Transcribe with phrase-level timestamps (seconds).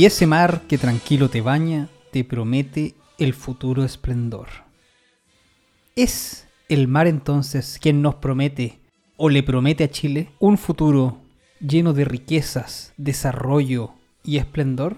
[0.00, 4.48] Y ese mar que tranquilo te baña, te promete el futuro esplendor.
[5.94, 8.80] ¿Es el mar entonces quien nos promete
[9.18, 11.18] o le promete a Chile un futuro
[11.60, 13.92] lleno de riquezas, desarrollo
[14.24, 14.96] y esplendor?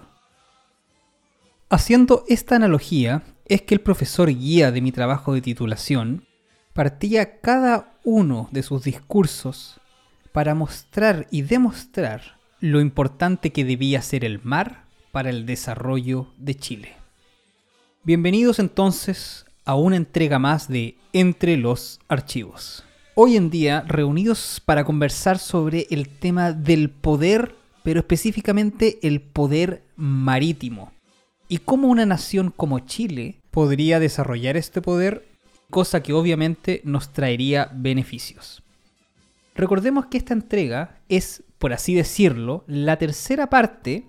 [1.68, 6.28] Haciendo esta analogía, es que el profesor guía de mi trabajo de titulación
[6.74, 9.80] partía cada uno de sus discursos
[10.30, 16.56] para mostrar y demostrar lo importante que debía ser el mar para el desarrollo de
[16.56, 16.94] Chile.
[18.02, 22.82] Bienvenidos entonces a una entrega más de Entre los Archivos.
[23.14, 29.82] Hoy en día reunidos para conversar sobre el tema del poder, pero específicamente el poder
[29.96, 30.92] marítimo,
[31.46, 35.28] y cómo una nación como Chile podría desarrollar este poder,
[35.68, 38.62] cosa que obviamente nos traería beneficios.
[39.54, 44.06] Recordemos que esta entrega es, por así decirlo, la tercera parte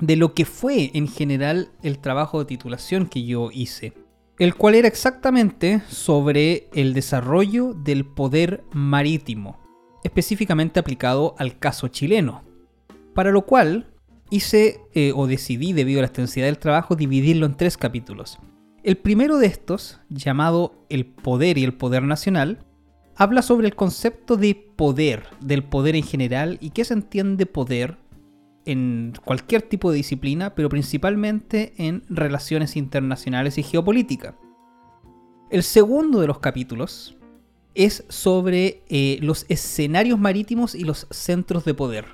[0.00, 3.92] de lo que fue en general el trabajo de titulación que yo hice,
[4.38, 9.58] el cual era exactamente sobre el desarrollo del poder marítimo,
[10.02, 12.42] específicamente aplicado al caso chileno,
[13.14, 13.92] para lo cual
[14.30, 18.38] hice eh, o decidí, debido a la extensidad del trabajo, dividirlo en tres capítulos.
[18.82, 22.66] El primero de estos, llamado El poder y el poder nacional,
[23.16, 27.96] habla sobre el concepto de poder, del poder en general y qué se entiende poder
[28.64, 34.36] en cualquier tipo de disciplina, pero principalmente en relaciones internacionales y geopolítica.
[35.50, 37.16] El segundo de los capítulos
[37.74, 42.06] es sobre eh, los escenarios marítimos y los centros de poder.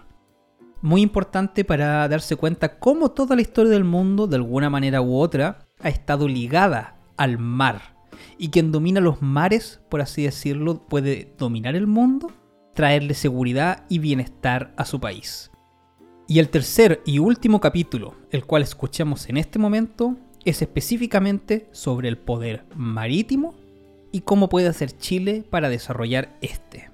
[0.83, 5.16] Muy importante para darse cuenta cómo toda la historia del mundo, de alguna manera u
[5.16, 8.00] otra, ha estado ligada al mar
[8.39, 12.33] y quien domina los mares, por así decirlo, puede dominar el mundo,
[12.75, 15.50] traerle seguridad y bienestar a su país.
[16.31, 22.09] Y el tercer y último capítulo, el cual escuchamos en este momento, es específicamente sobre
[22.09, 23.53] el poder marítimo
[24.13, 26.89] y cómo puede hacer Chile para desarrollar este.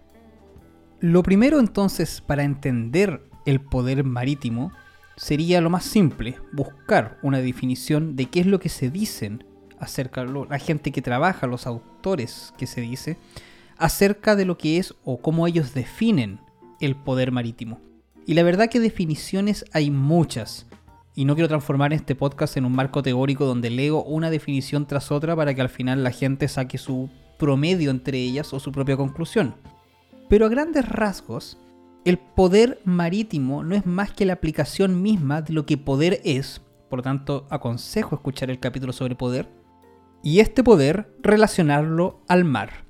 [1.01, 4.73] Lo primero entonces para entender el poder marítimo
[5.19, 9.45] sería lo más simple, buscar una definición de qué es lo que se dicen
[9.79, 13.19] acerca de la gente que trabaja, los autores que se dice,
[13.77, 16.41] acerca de lo que es o cómo ellos definen
[16.81, 17.86] el poder marítimo.
[18.29, 20.67] Y la verdad que definiciones hay muchas.
[21.15, 25.13] Y no quiero transformar este podcast en un marco teórico donde leo una definición tras
[25.13, 28.97] otra para que al final la gente saque su promedio entre ellas o su propia
[28.97, 29.55] conclusión.
[30.29, 31.57] Pero a grandes rasgos,
[32.05, 36.61] el poder marítimo no es más que la aplicación misma de lo que poder es,
[36.91, 39.49] por lo tanto aconsejo escuchar el capítulo sobre poder,
[40.25, 42.87] y este poder relacionarlo al mar.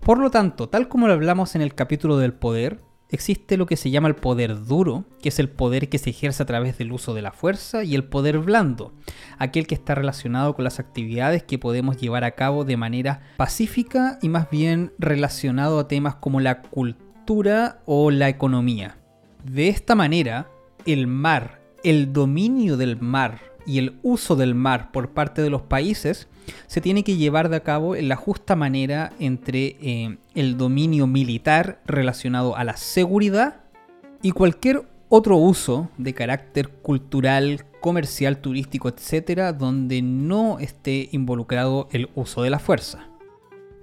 [0.00, 3.76] Por lo tanto, tal como lo hablamos en el capítulo del poder, existe lo que
[3.76, 6.92] se llama el poder duro, que es el poder que se ejerce a través del
[6.92, 8.92] uso de la fuerza, y el poder blando,
[9.38, 14.18] aquel que está relacionado con las actividades que podemos llevar a cabo de manera pacífica
[14.22, 18.96] y más bien relacionado a temas como la cultura o la economía.
[19.44, 20.48] De esta manera,
[20.86, 25.62] el mar, el dominio del mar y el uso del mar por parte de los
[25.62, 26.28] países
[26.66, 31.80] se tiene que llevar de cabo en la justa manera entre eh, el dominio militar
[31.86, 33.56] relacionado a la seguridad
[34.22, 42.10] y cualquier otro uso de carácter cultural, comercial, turístico, etcétera, donde no esté involucrado el
[42.14, 43.08] uso de la fuerza.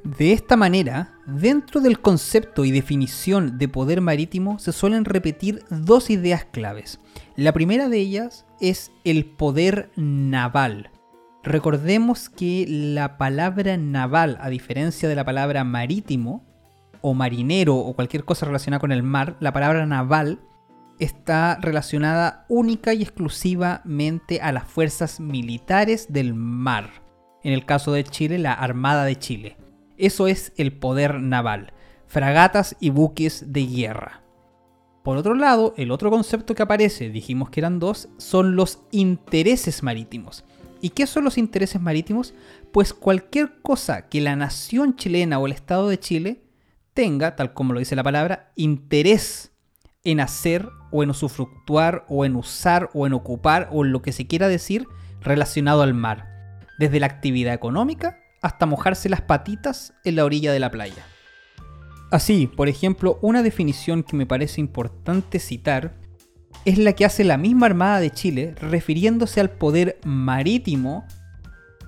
[0.04, 6.10] De esta manera, dentro del concepto y definición de poder marítimo se suelen repetir dos
[6.10, 7.02] ideas claves.
[7.36, 10.92] La primera de ellas es el poder naval,
[11.48, 16.44] Recordemos que la palabra naval, a diferencia de la palabra marítimo
[17.00, 20.42] o marinero o cualquier cosa relacionada con el mar, la palabra naval
[21.00, 26.90] está relacionada única y exclusivamente a las fuerzas militares del mar.
[27.44, 29.56] En el caso de Chile, la Armada de Chile.
[29.96, 31.72] Eso es el poder naval,
[32.08, 34.22] fragatas y buques de guerra.
[35.02, 39.82] Por otro lado, el otro concepto que aparece, dijimos que eran dos, son los intereses
[39.82, 40.44] marítimos.
[40.82, 42.34] ¿Y qué son los intereses marítimos?
[42.72, 46.44] Pues cualquier cosa que la nación chilena o el Estado de Chile
[46.94, 49.52] tenga, tal como lo dice la palabra, interés
[50.04, 54.12] en hacer o en usufructuar o en usar o en ocupar o en lo que
[54.12, 54.88] se quiera decir
[55.22, 60.60] relacionado al mar, desde la actividad económica hasta mojarse las patitas en la orilla de
[60.60, 61.06] la playa.
[62.12, 65.96] Así, por ejemplo, una definición que me parece importante citar
[66.68, 71.06] es la que hace la misma Armada de Chile refiriéndose al poder marítimo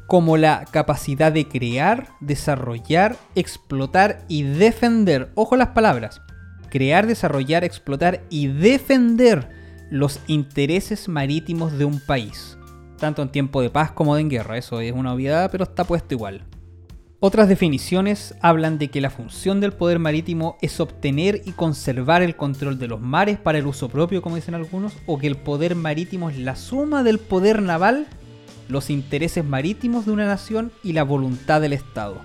[0.08, 5.31] como la capacidad de crear, desarrollar, explotar y defender.
[5.36, 6.22] Ojo las palabras.
[6.70, 9.50] Crear, desarrollar, explotar y defender
[9.92, 12.58] los intereses marítimos de un país,
[13.00, 15.84] tanto en tiempo de paz como de en guerra, eso es una obviedad, pero está
[15.84, 16.46] puesto igual.
[17.21, 22.38] Otras definiciones hablan de que la función del poder marítimo es obtener y conservar el
[22.38, 25.75] control de los mares para el uso propio, como dicen algunos, o que el poder
[25.75, 28.07] marítimo es la suma del poder naval,
[28.69, 32.21] los intereses marítimos de una nación y la voluntad del Estado.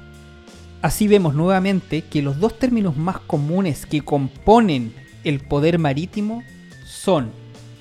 [0.80, 4.94] Así vemos nuevamente que los dos términos más comunes que componen
[5.24, 6.44] el poder marítimo
[6.86, 7.32] son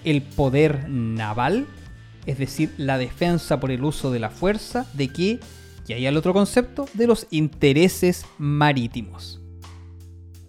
[0.03, 1.67] el poder naval,
[2.25, 5.39] es decir, la defensa por el uso de la fuerza, de que
[5.87, 9.41] y hay el otro concepto de los intereses marítimos.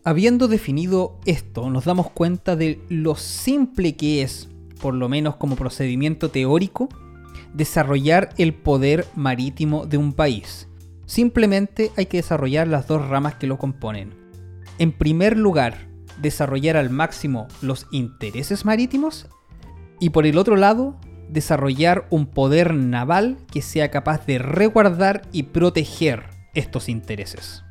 [0.04, 4.48] Habiendo definido esto, nos damos cuenta de lo simple que es,
[4.80, 6.88] por lo menos como procedimiento teórico,
[7.54, 10.68] desarrollar el poder marítimo de un país.
[11.06, 14.14] Simplemente hay que desarrollar las dos ramas que lo componen.
[14.78, 15.88] En primer lugar,
[16.20, 19.26] desarrollar al máximo los intereses marítimos
[20.00, 20.96] y por el otro lado,
[21.28, 26.24] desarrollar un poder naval que sea capaz de resguardar y proteger
[26.54, 27.62] estos intereses.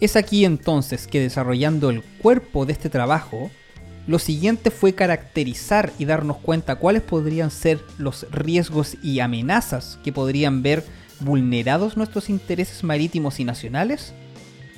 [0.00, 3.50] Es aquí entonces que desarrollando el cuerpo de este trabajo,
[4.06, 10.12] lo siguiente fue caracterizar y darnos cuenta cuáles podrían ser los riesgos y amenazas que
[10.12, 10.84] podrían ver
[11.20, 14.14] vulnerados nuestros intereses marítimos y nacionales,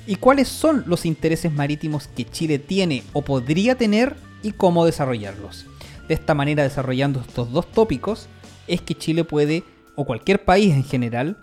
[0.05, 5.65] y cuáles son los intereses marítimos que Chile tiene o podría tener y cómo desarrollarlos.
[6.07, 8.27] De esta manera, desarrollando estos dos tópicos,
[8.67, 9.63] es que Chile puede,
[9.95, 11.37] o cualquier país en general,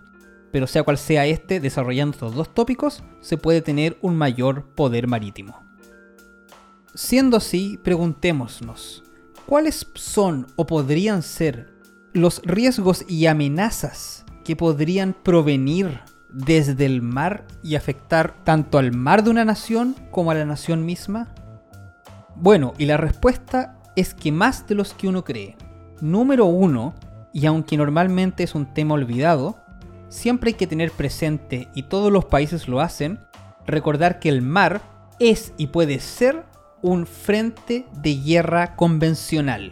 [0.51, 5.07] pero sea cual sea este, desarrollando estos dos tópicos, se puede tener un mayor poder
[5.07, 5.63] marítimo.
[6.93, 9.03] Siendo así, preguntémonos,
[9.45, 11.73] ¿cuáles son o podrían ser
[12.13, 19.23] los riesgos y amenazas que podrían provenir desde el mar y afectar tanto al mar
[19.23, 21.33] de una nación como a la nación misma?
[22.35, 25.55] Bueno, y la respuesta es que más de los que uno cree.
[26.01, 26.93] Número uno,
[27.33, 29.57] y aunque normalmente es un tema olvidado,
[30.09, 33.19] siempre hay que tener presente, y todos los países lo hacen,
[33.65, 34.81] recordar que el mar
[35.19, 36.43] es y puede ser
[36.81, 39.71] un frente de guerra convencional.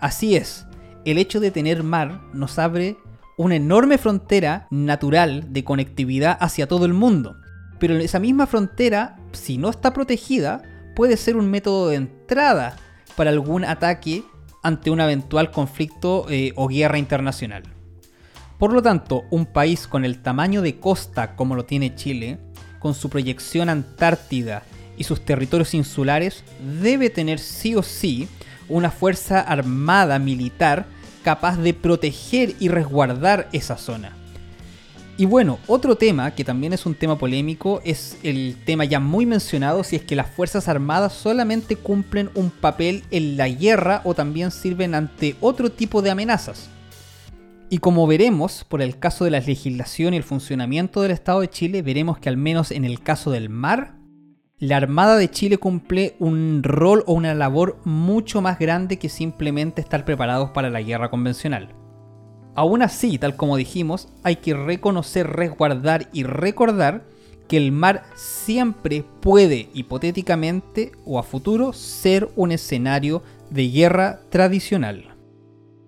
[0.00, 0.66] Así es,
[1.04, 2.96] el hecho de tener mar nos abre
[3.36, 7.36] una enorme frontera natural de conectividad hacia todo el mundo.
[7.78, 10.62] Pero esa misma frontera, si no está protegida,
[10.94, 12.76] puede ser un método de entrada
[13.20, 14.24] para algún ataque
[14.62, 17.64] ante un eventual conflicto eh, o guerra internacional.
[18.58, 22.38] Por lo tanto, un país con el tamaño de costa como lo tiene Chile,
[22.78, 24.62] con su proyección antártida
[24.96, 26.44] y sus territorios insulares,
[26.80, 28.26] debe tener sí o sí
[28.70, 30.86] una fuerza armada militar
[31.22, 34.16] capaz de proteger y resguardar esa zona.
[35.20, 39.26] Y bueno, otro tema que también es un tema polémico es el tema ya muy
[39.26, 44.14] mencionado si es que las Fuerzas Armadas solamente cumplen un papel en la guerra o
[44.14, 46.70] también sirven ante otro tipo de amenazas.
[47.68, 51.50] Y como veremos, por el caso de la legislación y el funcionamiento del Estado de
[51.50, 53.96] Chile, veremos que al menos en el caso del mar,
[54.58, 59.82] la Armada de Chile cumple un rol o una labor mucho más grande que simplemente
[59.82, 61.74] estar preparados para la guerra convencional.
[62.60, 67.04] Aún así, tal como dijimos, hay que reconocer, resguardar y recordar
[67.48, 75.16] que el mar siempre puede, hipotéticamente o a futuro, ser un escenario de guerra tradicional.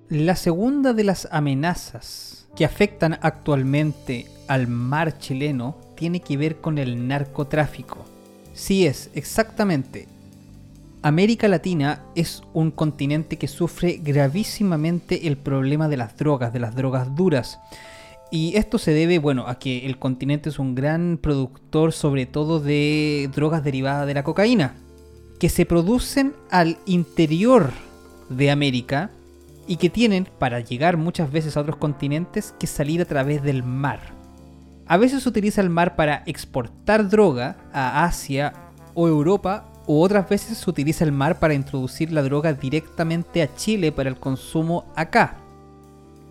[0.09, 6.79] La segunda de las amenazas que afectan actualmente al mar chileno tiene que ver con
[6.79, 8.07] el narcotráfico.
[8.55, 10.09] Sí es, exactamente,
[11.05, 16.77] América Latina es un continente que sufre gravísimamente el problema de las drogas, de las
[16.77, 17.59] drogas duras.
[18.31, 22.61] Y esto se debe, bueno, a que el continente es un gran productor sobre todo
[22.61, 24.77] de drogas derivadas de la cocaína,
[25.41, 27.73] que se producen al interior
[28.29, 29.11] de América
[29.67, 33.65] y que tienen, para llegar muchas veces a otros continentes, que salir a través del
[33.65, 34.15] mar.
[34.87, 38.53] A veces se utiliza el mar para exportar droga a Asia
[38.95, 43.55] o Europa u otras veces se utiliza el mar para introducir la droga directamente a
[43.55, 45.39] Chile para el consumo acá.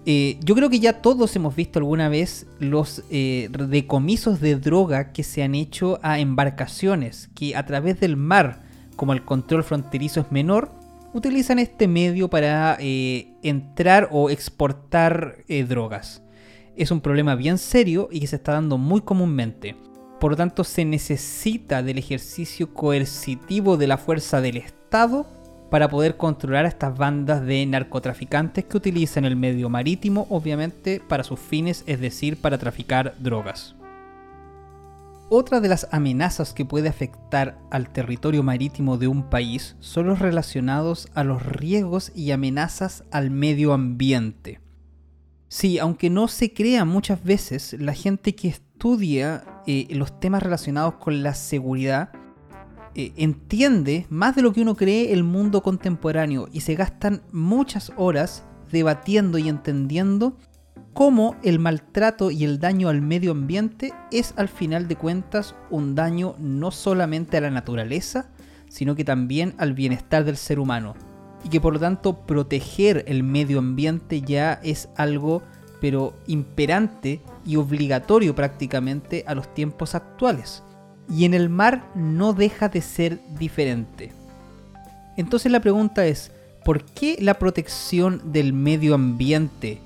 [0.05, 5.11] Eh, yo creo que ya todos hemos visto alguna vez los eh, decomisos de droga
[5.11, 8.63] que se han hecho a embarcaciones que a través del mar,
[8.95, 10.71] como el control fronterizo es menor,
[11.13, 16.23] utilizan este medio para eh, entrar o exportar drogas.
[16.75, 19.75] Es un problema bien serio y que se está dando muy comúnmente.
[20.21, 25.25] Por lo tanto, se necesita del ejercicio coercitivo de la fuerza del Estado
[25.71, 31.23] para poder controlar a estas bandas de narcotraficantes que utilizan el medio marítimo, obviamente, para
[31.23, 33.75] sus fines, es decir, para traficar drogas.
[35.29, 40.19] otra de las amenazas que puede afectar al territorio marítimo de un país son los
[40.19, 44.59] relacionados a los riesgos y amenazas al medio ambiente.
[45.47, 48.49] Sí, aunque no se crea muchas veces, la gente que
[48.81, 52.09] estudia eh, los temas relacionados con la seguridad
[52.95, 57.91] eh, entiende más de lo que uno cree el mundo contemporáneo y se gastan muchas
[57.95, 60.35] horas debatiendo y entendiendo
[60.93, 65.93] cómo el maltrato y el daño al medio ambiente es al final de cuentas un
[65.93, 68.31] daño no solamente a la naturaleza,
[68.67, 70.95] sino que también al bienestar del ser humano.
[71.43, 75.43] Y que por lo tanto proteger el medio ambiente ya es algo
[75.81, 80.63] pero imperante y obligatorio prácticamente a los tiempos actuales.
[81.09, 84.13] Y en el mar no deja de ser diferente.
[85.17, 86.31] Entonces la pregunta es,
[86.63, 89.81] ¿por qué la protección del medio ambiente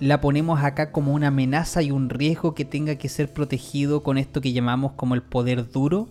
[0.00, 4.18] la ponemos acá como una amenaza y un riesgo que tenga que ser protegido con
[4.18, 6.08] esto que llamamos como el poder duro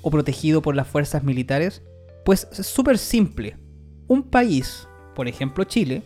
[0.00, 1.82] o protegido por las fuerzas militares?
[2.24, 3.56] Pues es súper simple.
[4.06, 4.86] Un país,
[5.16, 6.02] por ejemplo Chile,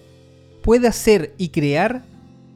[0.62, 2.02] puede hacer y crear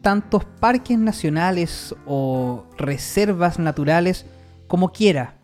[0.02, 4.26] tantos parques nacionales o reservas naturales
[4.66, 5.34] como quiera.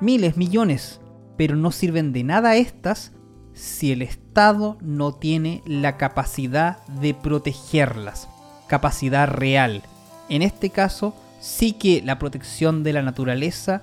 [0.00, 1.00] Miles, millones.
[1.36, 3.12] Pero no sirven de nada estas
[3.52, 8.28] si el Estado no tiene la capacidad de protegerlas
[8.68, 9.82] capacidad real.
[10.28, 13.82] En este caso, sí que la protección de la naturaleza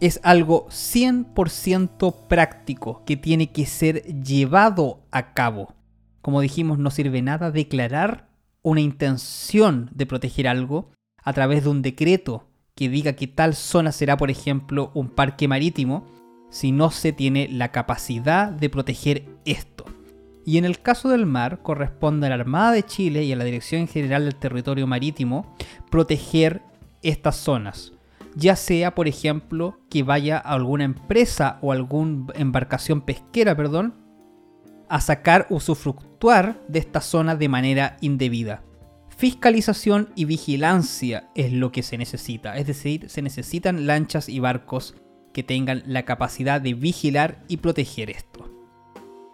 [0.00, 5.72] es algo 100% práctico que tiene que ser llevado a cabo.
[6.20, 8.28] Como dijimos, no sirve nada declarar
[8.64, 10.90] una intención de proteger algo
[11.22, 15.46] a través de un decreto que diga que tal zona será, por ejemplo, un parque
[15.46, 16.04] marítimo,
[16.50, 19.84] si no se tiene la capacidad de proteger esto
[20.44, 23.44] y en el caso del mar corresponde a la Armada de Chile y a la
[23.44, 25.56] Dirección General del Territorio Marítimo
[25.90, 26.62] proteger
[27.02, 27.92] estas zonas.
[28.36, 33.94] Ya sea, por ejemplo, que vaya a alguna empresa o alguna embarcación pesquera, perdón,
[34.88, 35.60] a sacar o
[36.24, 38.62] de esta zona de manera indebida.
[39.14, 44.94] Fiscalización y vigilancia es lo que se necesita, es decir, se necesitan lanchas y barcos
[45.34, 48.50] que tengan la capacidad de vigilar y proteger esto.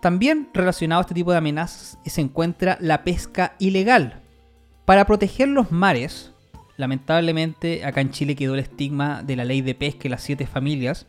[0.03, 4.23] También relacionado a este tipo de amenazas se encuentra la pesca ilegal.
[4.85, 6.33] Para proteger los mares,
[6.77, 10.49] lamentablemente acá en Chile quedó el estigma de la ley de pesca y las siete
[10.49, 11.07] familias,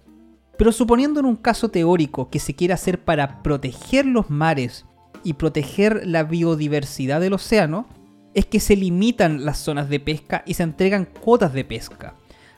[0.59, 4.85] pero suponiendo en un caso teórico que se quiera hacer para proteger los mares
[5.23, 7.87] y proteger la biodiversidad del océano,
[8.33, 12.15] es que se limitan las zonas de pesca y se entregan cuotas de pesca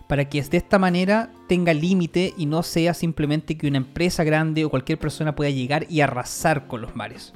[0.08, 4.65] para que de esta manera tenga límite y no sea simplemente que una empresa grande
[4.65, 7.34] o cualquier persona pueda llegar y arrasar con los mares.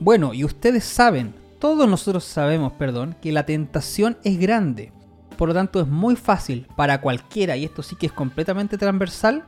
[0.00, 4.92] Bueno, y ustedes saben, todos nosotros sabemos, perdón, que la tentación es grande.
[5.38, 9.44] Por lo tanto, es muy fácil para cualquiera, y esto sí que es completamente transversal,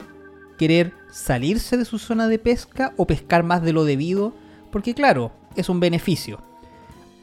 [0.56, 4.32] querer salirse de su zona de pesca o pescar más de lo debido,
[4.74, 6.42] porque claro, es un beneficio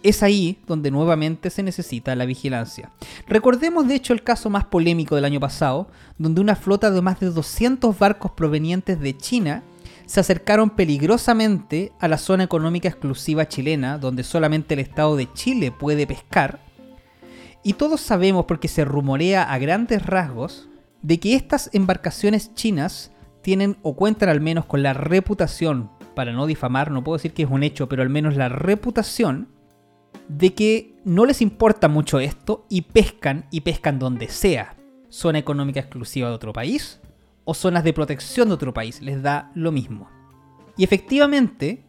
[0.03, 2.91] es ahí donde nuevamente se necesita la vigilancia.
[3.27, 7.20] Recordemos de hecho el caso más polémico del año pasado, donde una flota de más
[7.20, 9.63] de 200 barcos provenientes de China
[10.05, 15.72] se acercaron peligrosamente a la zona económica exclusiva chilena, donde solamente el Estado de Chile
[15.72, 16.60] puede pescar.
[17.63, 20.67] Y todos sabemos, porque se rumorea a grandes rasgos,
[21.01, 26.46] de que estas embarcaciones chinas tienen o cuentan al menos con la reputación, para no
[26.46, 29.50] difamar, no puedo decir que es un hecho, pero al menos la reputación
[30.27, 34.75] de que no les importa mucho esto y pescan y pescan donde sea.
[35.10, 37.01] Zona económica exclusiva de otro país
[37.44, 40.10] o zonas de protección de otro país, les da lo mismo.
[40.77, 41.84] Y efectivamente,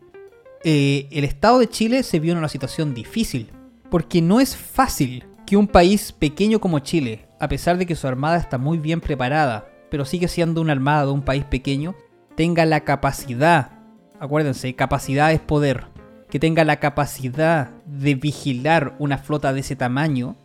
[0.65, 3.51] eh, el Estado de Chile se vio en una situación difícil,
[3.91, 8.09] porque no es fácil que un país pequeño como Chile, a pesar de que su
[8.09, 11.95] armada está muy bien preparada, pero sigue siendo una armada de un país pequeño,
[12.35, 13.82] tenga la capacidad,
[14.23, 15.87] acuérdense, capacidad es poder,
[16.31, 20.37] que tenga la capacidad de vigilar una flota de ese tamaño.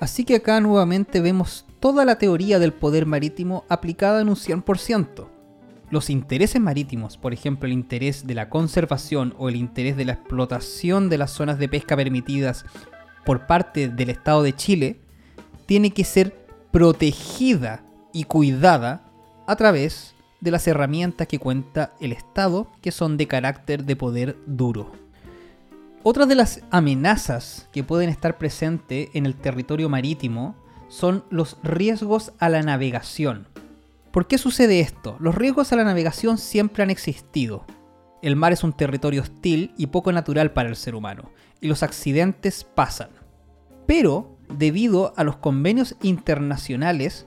[0.00, 5.28] Así que acá nuevamente vemos toda la teoría del poder marítimo aplicada en un 100%.
[5.90, 10.14] Los intereses marítimos, por ejemplo el interés de la conservación o el interés de la
[10.14, 12.64] explotación de las zonas de pesca permitidas
[13.26, 14.98] por parte del Estado de Chile,
[15.66, 16.34] tiene que ser
[16.70, 17.84] protegida
[18.14, 19.04] y cuidada
[19.46, 20.13] a través
[20.44, 24.92] de las herramientas que cuenta el Estado que son de carácter de poder duro.
[26.02, 30.54] Otra de las amenazas que pueden estar presentes en el territorio marítimo
[30.88, 33.48] son los riesgos a la navegación.
[34.12, 35.16] ¿Por qué sucede esto?
[35.18, 37.64] Los riesgos a la navegación siempre han existido.
[38.20, 41.30] El mar es un territorio hostil y poco natural para el ser humano,
[41.62, 43.08] y los accidentes pasan.
[43.86, 47.26] Pero, debido a los convenios internacionales,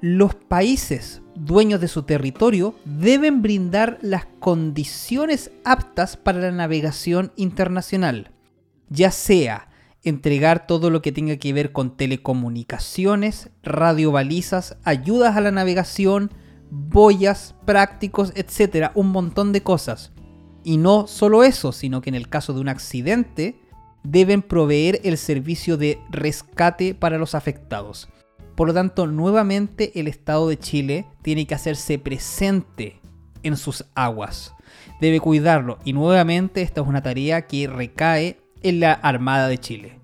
[0.00, 8.30] los países dueños de su territorio deben brindar las condiciones aptas para la navegación internacional,
[8.88, 9.68] ya sea
[10.02, 16.30] entregar todo lo que tenga que ver con telecomunicaciones, radiobalizas, ayudas a la navegación,
[16.70, 20.12] boyas, prácticos, etcétera, un montón de cosas.
[20.62, 23.60] Y no solo eso, sino que en el caso de un accidente
[24.02, 28.08] deben proveer el servicio de rescate para los afectados.
[28.54, 33.00] Por lo tanto, nuevamente el Estado de Chile tiene que hacerse presente
[33.42, 34.54] en sus aguas.
[35.00, 39.98] Debe cuidarlo y nuevamente esta es una tarea que recae en la Armada de Chile.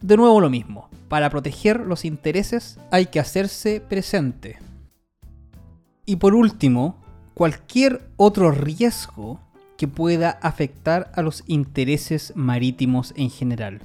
[0.00, 4.58] De nuevo lo mismo, para proteger los intereses hay que hacerse presente.
[6.06, 6.96] Y por último,
[7.34, 9.40] cualquier otro riesgo
[9.76, 13.80] que pueda afectar a los intereses marítimos en general.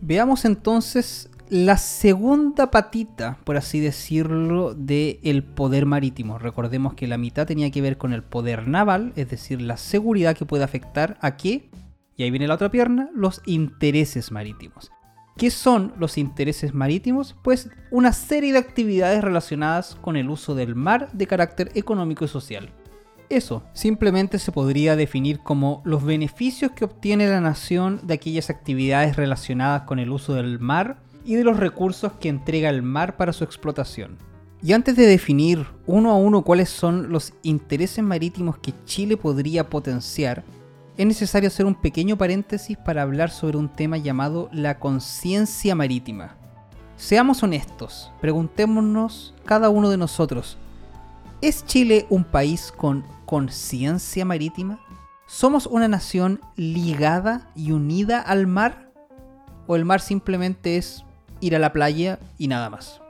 [0.00, 6.38] Veamos entonces la segunda patita, por así decirlo, del poder marítimo.
[6.38, 10.36] Recordemos que la mitad tenía que ver con el poder naval, es decir, la seguridad
[10.36, 11.70] que puede afectar a qué,
[12.16, 14.90] y ahí viene la otra pierna, los intereses marítimos.
[15.36, 17.36] ¿Qué son los intereses marítimos?
[17.44, 22.28] Pues una serie de actividades relacionadas con el uso del mar de carácter económico y
[22.28, 22.70] social.
[23.28, 29.16] Eso simplemente se podría definir como los beneficios que obtiene la nación de aquellas actividades
[29.16, 33.34] relacionadas con el uso del mar y de los recursos que entrega el mar para
[33.34, 34.16] su explotación.
[34.62, 39.68] Y antes de definir uno a uno cuáles son los intereses marítimos que Chile podría
[39.68, 40.42] potenciar,
[40.96, 46.34] es necesario hacer un pequeño paréntesis para hablar sobre un tema llamado la conciencia marítima.
[46.96, 50.56] Seamos honestos, preguntémonos cada uno de nosotros,
[51.42, 54.80] ¿es Chile un país con conciencia marítima?
[55.26, 58.90] ¿Somos una nación ligada y unida al mar?
[59.66, 61.04] ¿O el mar simplemente es
[61.40, 63.00] ir a la playa y nada más.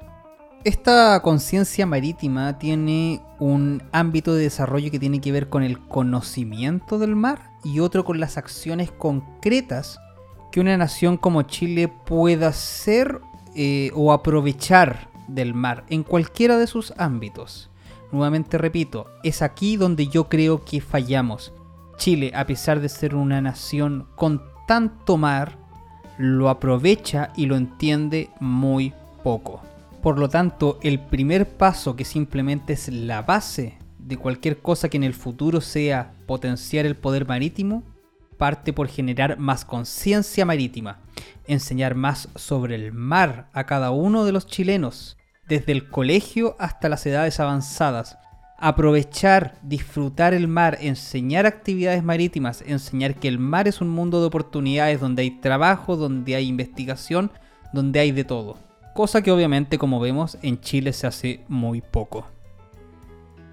[0.64, 6.98] Esta conciencia marítima tiene un ámbito de desarrollo que tiene que ver con el conocimiento
[6.98, 10.00] del mar y otro con las acciones concretas
[10.50, 13.20] que una nación como Chile pueda hacer
[13.54, 17.70] eh, o aprovechar del mar en cualquiera de sus ámbitos.
[18.10, 21.52] Nuevamente repito, es aquí donde yo creo que fallamos.
[21.98, 25.58] Chile, a pesar de ser una nación con tanto mar,
[26.18, 29.62] lo aprovecha y lo entiende muy poco.
[30.02, 34.96] Por lo tanto, el primer paso que simplemente es la base de cualquier cosa que
[34.96, 37.82] en el futuro sea potenciar el poder marítimo,
[38.36, 41.00] parte por generar más conciencia marítima,
[41.46, 45.16] enseñar más sobre el mar a cada uno de los chilenos,
[45.48, 48.18] desde el colegio hasta las edades avanzadas,
[48.58, 54.26] aprovechar, disfrutar el mar, enseñar actividades marítimas, enseñar que el mar es un mundo de
[54.26, 57.30] oportunidades donde hay trabajo, donde hay investigación,
[57.72, 58.58] donde hay de todo.
[58.94, 62.26] Cosa que obviamente como vemos en Chile se hace muy poco.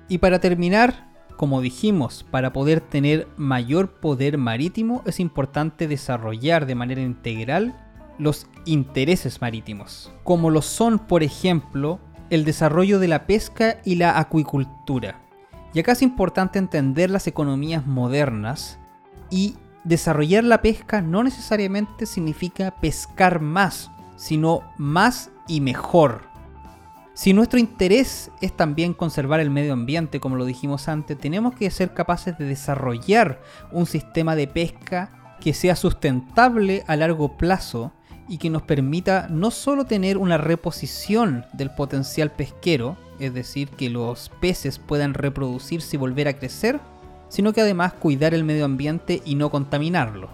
[0.09, 6.75] Y para terminar, como dijimos, para poder tener mayor poder marítimo es importante desarrollar de
[6.75, 7.75] manera integral
[8.17, 14.19] los intereses marítimos, como lo son por ejemplo el desarrollo de la pesca y la
[14.19, 15.21] acuicultura.
[15.73, 18.79] Y acá es importante entender las economías modernas
[19.29, 26.23] y desarrollar la pesca no necesariamente significa pescar más, sino más y mejor.
[27.13, 31.69] Si nuestro interés es también conservar el medio ambiente, como lo dijimos antes, tenemos que
[31.71, 37.93] ser capaces de desarrollar un sistema de pesca que sea sustentable a largo plazo
[38.27, 43.89] y que nos permita no solo tener una reposición del potencial pesquero, es decir, que
[43.89, 46.79] los peces puedan reproducirse y volver a crecer,
[47.29, 50.29] sino que además cuidar el medio ambiente y no contaminarlo.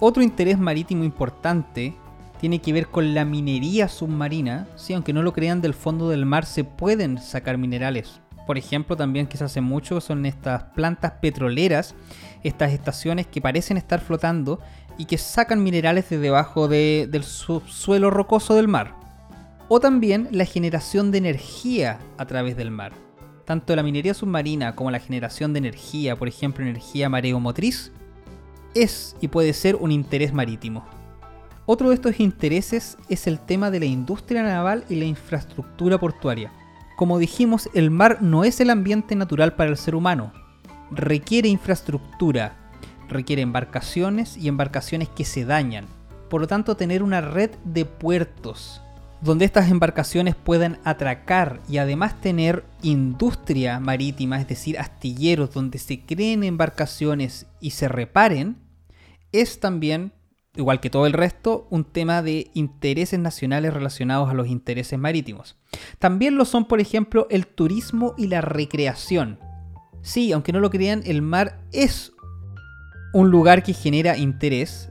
[0.00, 1.94] Otro interés marítimo importante
[2.40, 6.26] tiene que ver con la minería submarina, si aunque no lo crean del fondo del
[6.26, 8.20] mar se pueden sacar minerales.
[8.46, 11.94] Por ejemplo, también que se hace mucho son estas plantas petroleras,
[12.44, 14.60] estas estaciones que parecen estar flotando
[14.98, 18.94] y que sacan minerales de debajo del suelo rocoso del mar.
[19.68, 22.92] O también la generación de energía a través del mar.
[23.44, 27.92] Tanto la minería submarina como la generación de energía, por ejemplo energía mareomotriz,
[28.74, 30.84] es y puede ser un interés marítimo.
[31.64, 36.52] Otro de estos intereses es el tema de la industria naval y la infraestructura portuaria.
[36.96, 40.32] Como dijimos, el mar no es el ambiente natural para el ser humano.
[40.92, 42.65] Requiere infraestructura,
[43.08, 45.86] requiere embarcaciones y embarcaciones que se dañan.
[46.28, 48.82] Por lo tanto, tener una red de puertos
[49.20, 56.00] donde estas embarcaciones puedan atracar y además tener industria marítima, es decir, astilleros donde se
[56.00, 58.56] creen embarcaciones y se reparen,
[59.32, 60.12] es también
[60.56, 65.56] igual que todo el resto, un tema de intereses nacionales relacionados a los intereses marítimos.
[65.98, 69.38] También lo son, por ejemplo, el turismo y la recreación.
[70.02, 72.12] Sí, aunque no lo crean, el mar es
[73.12, 74.90] un lugar que genera interés.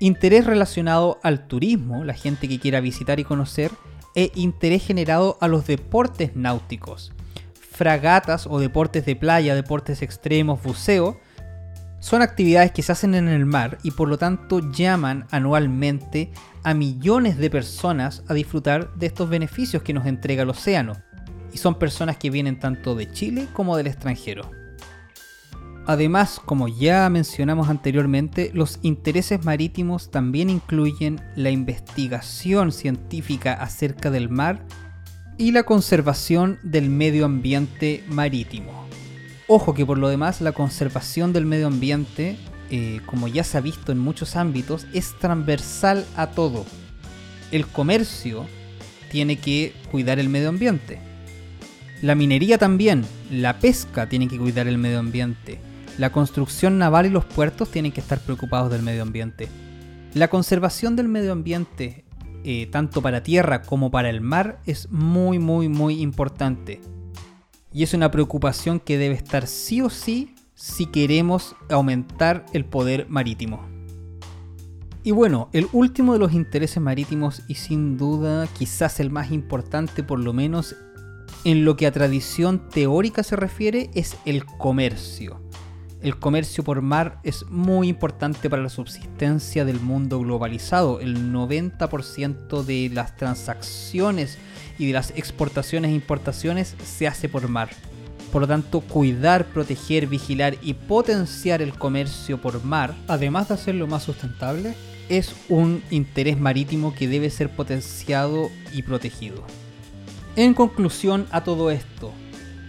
[0.00, 3.70] Interés relacionado al turismo, la gente que quiera visitar y conocer,
[4.14, 7.12] e interés generado a los deportes náuticos.
[7.54, 11.18] Fragatas o deportes de playa, deportes extremos, buceo,
[12.00, 16.30] son actividades que se hacen en el mar y por lo tanto llaman anualmente
[16.62, 20.96] a millones de personas a disfrutar de estos beneficios que nos entrega el océano.
[21.52, 24.57] Y son personas que vienen tanto de Chile como del extranjero.
[25.88, 34.28] Además, como ya mencionamos anteriormente, los intereses marítimos también incluyen la investigación científica acerca del
[34.28, 34.62] mar
[35.38, 38.70] y la conservación del medio ambiente marítimo.
[39.46, 42.36] Ojo que por lo demás la conservación del medio ambiente,
[42.70, 46.66] eh, como ya se ha visto en muchos ámbitos, es transversal a todo.
[47.50, 48.44] El comercio
[49.10, 50.98] tiene que cuidar el medio ambiente.
[52.02, 55.66] La minería también, la pesca tiene que cuidar el medio ambiente.
[55.98, 59.48] La construcción naval y los puertos tienen que estar preocupados del medio ambiente.
[60.14, 62.04] La conservación del medio ambiente,
[62.44, 66.80] eh, tanto para tierra como para el mar, es muy muy muy importante.
[67.72, 73.06] Y es una preocupación que debe estar sí o sí si queremos aumentar el poder
[73.08, 73.66] marítimo.
[75.02, 80.04] Y bueno, el último de los intereses marítimos y sin duda quizás el más importante
[80.04, 80.76] por lo menos
[81.44, 85.40] en lo que a tradición teórica se refiere es el comercio.
[86.00, 91.00] El comercio por mar es muy importante para la subsistencia del mundo globalizado.
[91.00, 94.38] El 90% de las transacciones
[94.78, 97.70] y de las exportaciones e importaciones se hace por mar.
[98.30, 103.88] Por lo tanto, cuidar, proteger, vigilar y potenciar el comercio por mar, además de hacerlo
[103.88, 104.74] más sustentable,
[105.08, 109.42] es un interés marítimo que debe ser potenciado y protegido.
[110.36, 112.12] En conclusión a todo esto,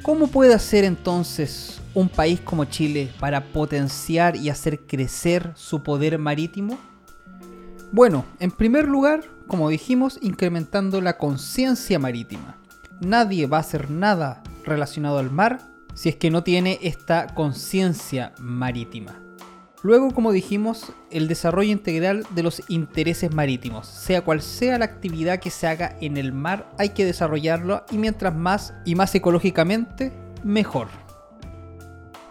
[0.01, 6.17] ¿cómo puede hacer entonces un país como Chile para potenciar y hacer crecer su poder
[6.17, 6.77] marítimo?
[7.91, 12.57] Bueno, en primer lugar, como dijimos, incrementando la conciencia marítima.
[13.01, 15.59] Nadie va a hacer nada relacionado al mar
[15.95, 19.19] si es que no tiene esta conciencia marítima.
[19.81, 23.87] Luego, como dijimos, el desarrollo integral de los intereses marítimos.
[23.87, 27.97] Sea cual sea la actividad que se haga en el mar, hay que desarrollarlo y
[27.97, 30.11] mientras más y más ecológicamente,
[30.43, 30.89] mejor.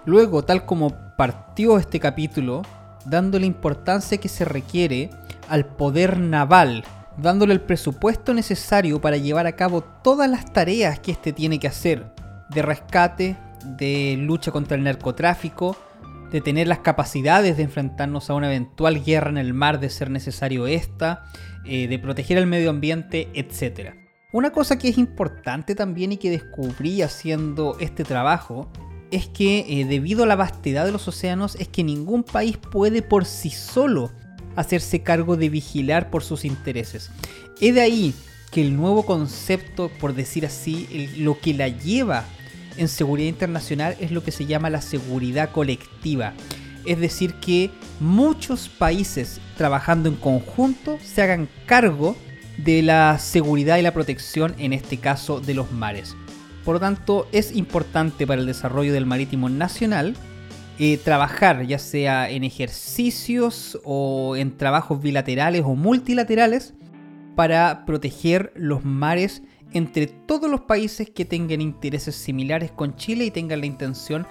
[0.09, 2.63] Luego, tal como partió este capítulo,
[3.05, 5.11] dando la importancia que se requiere
[5.51, 6.83] al poder naval
[7.19, 11.67] dándole el presupuesto necesario para llevar a cabo todas las tareas que éste tiene que
[11.67, 12.07] hacer,
[12.49, 13.37] de rescate,
[13.77, 15.77] de lucha contra el narcotráfico,
[16.33, 20.09] de tener las capacidades de enfrentarnos a una eventual guerra en el mar de ser
[20.09, 21.25] necesario esta,
[21.67, 23.93] eh, de proteger el medio ambiente, etc.
[24.33, 28.73] Una cosa que es importante también y que descubrí haciendo este trabajo
[29.11, 33.03] es que eh, debido a la vastedad de los océanos es que ningún país puede
[33.03, 34.11] por sí solo
[34.57, 37.11] hacerse cargo de vigilar por sus intereses.
[37.61, 38.15] Es de ahí
[38.51, 42.25] que el nuevo concepto, por decir así, lo que la lleva
[42.77, 46.35] en seguridad internacional es lo que se llama la seguridad colectiva.
[46.85, 52.17] Es decir, que muchos países trabajando en conjunto se hagan cargo
[52.57, 56.17] de la seguridad y la protección, en este caso de los mares.
[56.69, 60.15] Por lo tanto, es importante para el desarrollo del marítimo nacional
[60.79, 66.75] eh, trabajar, ya sea en ejercicios o en trabajos bilaterales o multilaterales,
[67.37, 73.31] para proteger los mares entre todos los países que tengan intereses similares con Chile y
[73.31, 74.27] tengan la intención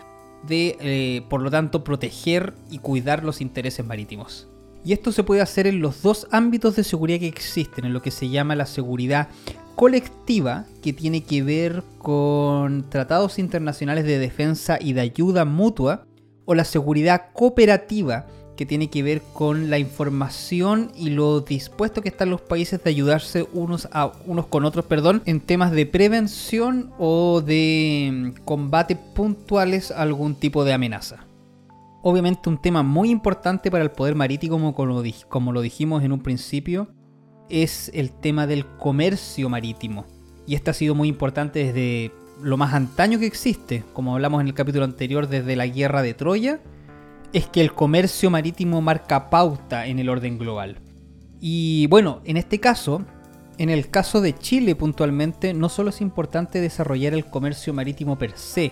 [0.47, 4.47] de, eh, por lo tanto, proteger y cuidar los intereses marítimos.
[4.87, 8.01] Y esto se puede hacer en los dos ámbitos de seguridad que existen, en lo
[8.01, 9.27] que se llama la seguridad
[9.75, 16.05] colectiva, que tiene que ver con tratados internacionales de defensa y de ayuda mutua,
[16.45, 22.07] o la seguridad cooperativa, que tiene que ver con la información y lo dispuesto que
[22.07, 26.93] están los países de ayudarse unos a unos con otros, perdón, en temas de prevención
[26.97, 31.26] o de mm, combate puntuales a algún tipo de amenaza.
[32.01, 36.19] Obviamente un tema muy importante para el poder marítimo, como, como lo dijimos en un
[36.19, 36.89] principio,
[37.49, 40.05] es el tema del comercio marítimo.
[40.45, 44.47] Y este ha sido muy importante desde lo más antaño que existe, como hablamos en
[44.47, 46.61] el capítulo anterior desde la guerra de Troya,
[47.33, 50.79] es que el comercio marítimo marca pauta en el orden global.
[51.39, 53.03] Y bueno, en este caso,
[53.57, 58.37] en el caso de Chile puntualmente, no solo es importante desarrollar el comercio marítimo per
[58.37, 58.71] se,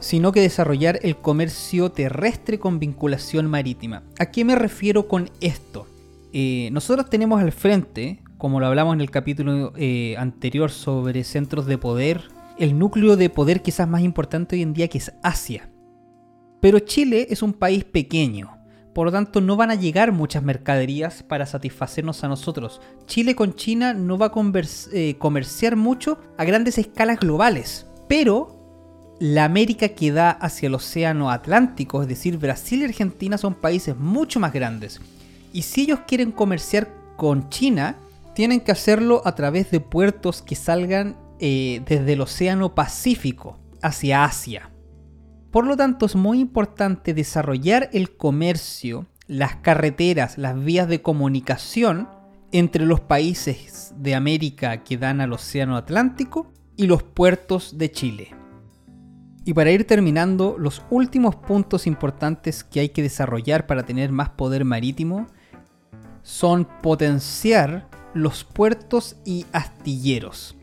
[0.00, 4.02] sino que desarrollar el comercio terrestre con vinculación marítima.
[4.18, 5.86] ¿A qué me refiero con esto?
[6.32, 11.66] Eh, nosotros tenemos al frente, como lo hablamos en el capítulo eh, anterior sobre centros
[11.66, 15.70] de poder, el núcleo de poder quizás más importante hoy en día que es Asia.
[16.60, 18.58] Pero Chile es un país pequeño,
[18.94, 22.80] por lo tanto no van a llegar muchas mercaderías para satisfacernos a nosotros.
[23.06, 24.32] Chile con China no va a
[24.92, 28.57] eh, comerciar mucho a grandes escalas globales, pero
[29.20, 33.96] la América que da hacia el Océano Atlántico, es decir, Brasil y Argentina son países
[33.96, 35.00] mucho más grandes.
[35.52, 37.96] Y si ellos quieren comerciar con China,
[38.34, 44.24] tienen que hacerlo a través de puertos que salgan eh, desde el Océano Pacífico hacia
[44.24, 44.70] Asia.
[45.50, 52.08] Por lo tanto, es muy importante desarrollar el comercio, las carreteras, las vías de comunicación
[52.52, 58.37] entre los países de América que dan al Océano Atlántico y los puertos de Chile.
[59.48, 64.28] Y para ir terminando, los últimos puntos importantes que hay que desarrollar para tener más
[64.28, 65.26] poder marítimo
[66.22, 70.54] son potenciar los puertos y astilleros.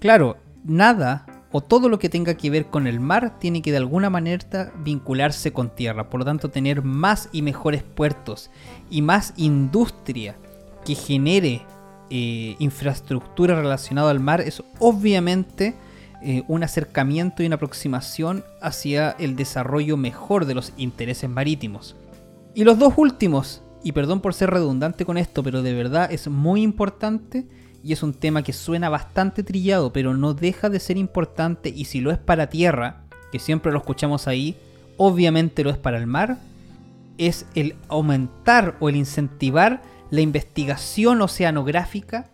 [0.00, 3.78] Claro, nada o todo lo que tenga que ver con el mar tiene que de
[3.78, 6.10] alguna manera vincularse con tierra.
[6.10, 8.50] Por lo tanto, tener más y mejores puertos
[8.90, 10.36] y más industria
[10.84, 11.62] que genere
[12.10, 15.74] eh, infraestructura relacionada al mar es obviamente
[16.22, 21.96] eh, un acercamiento y una aproximación hacia el desarrollo mejor de los intereses marítimos.
[22.54, 26.28] Y los dos últimos, y perdón por ser redundante con esto, pero de verdad es
[26.28, 27.46] muy importante,
[27.86, 31.84] y es un tema que suena bastante trillado, pero no deja de ser importante y
[31.84, 34.56] si lo es para tierra, que siempre lo escuchamos ahí,
[34.96, 36.38] obviamente lo es para el mar,
[37.16, 42.28] es el aumentar o el incentivar la investigación oceanográfica,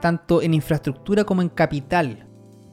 [0.00, 2.27] tanto en infraestructura como en capital.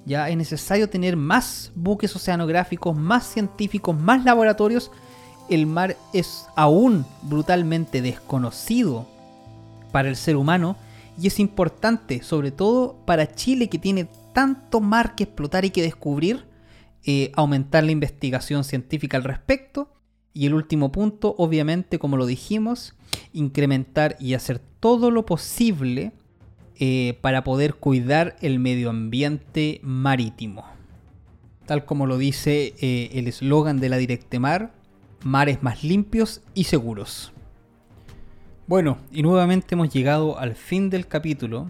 [0.05, 4.91] Ya es necesario tener más buques oceanográficos, más científicos, más laboratorios.
[5.49, 9.07] El mar es aún brutalmente desconocido
[9.91, 10.75] para el ser humano
[11.19, 15.81] y es importante, sobre todo para Chile que tiene tanto mar que explotar y que
[15.81, 16.45] descubrir,
[17.03, 19.89] eh, aumentar la investigación científica al respecto.
[20.33, 22.93] Y el último punto, obviamente, como lo dijimos,
[23.31, 26.11] incrementar y hacer todo lo posible
[26.79, 30.65] eh, para poder cuidar el medio ambiente marítimo.
[31.65, 34.73] Tal como lo dice eh, el eslogan de la Directemar,
[35.23, 37.33] mares más limpios y seguros.
[38.67, 41.69] Bueno, y nuevamente hemos llegado al fin del capítulo.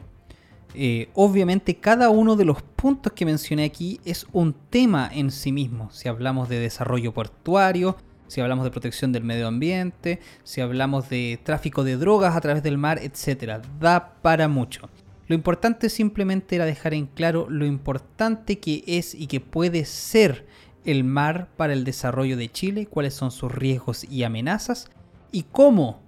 [0.74, 5.52] Eh, obviamente cada uno de los puntos que mencioné aquí es un tema en sí
[5.52, 5.90] mismo.
[5.92, 7.96] Si hablamos de desarrollo portuario,
[8.28, 12.64] si hablamos de protección del medio ambiente, si hablamos de tráfico de drogas a través
[12.64, 13.62] del mar, etc.
[13.80, 14.90] Da para mucho.
[15.28, 20.46] Lo importante simplemente era dejar en claro lo importante que es y que puede ser
[20.84, 24.90] el mar para el desarrollo de Chile, cuáles son sus riesgos y amenazas,
[25.32, 26.02] y cómo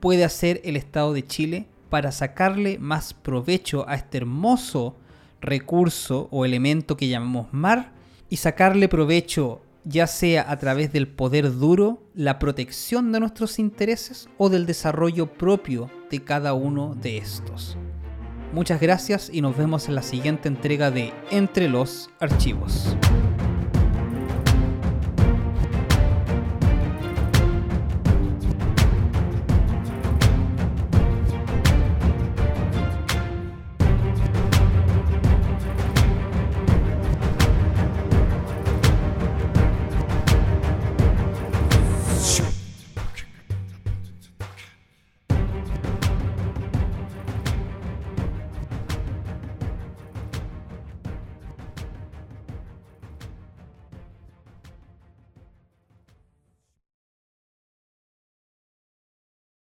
[0.00, 4.96] puede hacer el Estado de Chile para sacarle más provecho a este hermoso
[5.42, 7.92] recurso o elemento que llamamos mar
[8.30, 14.28] y sacarle provecho ya sea a través del poder duro, la protección de nuestros intereses
[14.38, 17.76] o del desarrollo propio de cada uno de estos.
[18.52, 22.96] Muchas gracias y nos vemos en la siguiente entrega de Entre los Archivos.